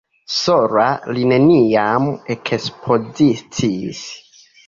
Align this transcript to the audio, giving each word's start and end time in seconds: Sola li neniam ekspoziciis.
Sola 0.35 0.85
li 1.17 1.25
neniam 1.31 2.09
ekspoziciis. 2.37 4.03